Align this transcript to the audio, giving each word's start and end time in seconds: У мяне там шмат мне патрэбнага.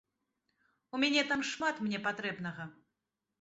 У 0.97 1.01
мяне 1.03 1.21
там 1.31 1.43
шмат 1.51 1.83
мне 1.85 2.01
патрэбнага. 2.09 2.67